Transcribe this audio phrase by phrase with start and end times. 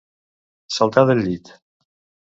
[0.79, 1.57] Saltar del llit.